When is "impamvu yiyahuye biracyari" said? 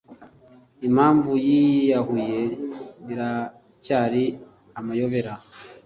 0.87-4.23